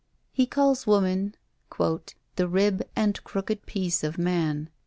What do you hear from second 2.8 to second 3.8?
and crooked